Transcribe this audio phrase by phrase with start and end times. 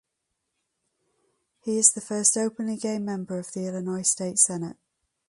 [1.63, 4.77] He is the first openly gay member of the Illinois State Senate.